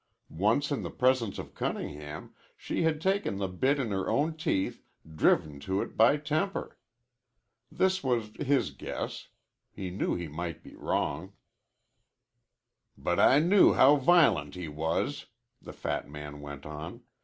[0.39, 4.81] Once in the presence of Cunningham, she had taken the bit in her own teeth,
[5.07, 6.79] driven to it by temper.
[7.71, 9.27] This was his guess.
[9.69, 11.33] He knew he might be wrong.
[12.97, 15.27] "But I knew how violent he was,"
[15.61, 17.03] the fat man went on.